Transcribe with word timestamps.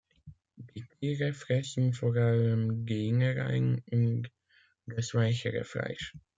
Die 0.55 0.83
Tiere 0.87 1.31
fressen 1.31 1.93
vor 1.93 2.15
allem 2.15 2.87
die 2.87 3.05
Innereien 3.09 3.83
und 3.91 4.31
das 4.87 5.13
weichere 5.13 5.63
Fleisch. 5.63 6.15